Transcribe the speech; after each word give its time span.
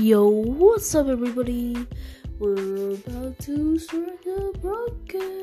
Yo, 0.00 0.28
what's 0.30 0.94
up, 0.94 1.08
everybody? 1.08 1.76
We're 2.38 2.94
about 2.94 3.38
to 3.40 3.78
start 3.78 4.24
the 4.24 4.58
broadcast. 4.62 5.39